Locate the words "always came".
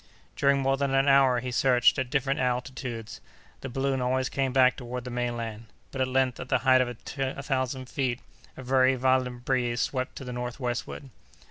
4.01-4.51